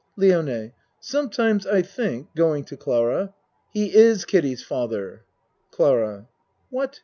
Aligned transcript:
LIONE 0.17 0.71
Sometimes 0.99 1.67
I 1.67 1.83
think 1.83 2.33
(Going 2.33 2.63
to 2.63 2.75
Clara.) 2.75 3.35
he 3.69 3.93
is 3.95 4.25
Kiddie's 4.25 4.63
father. 4.63 5.25
CLARA 5.69 6.27
What? 6.71 6.99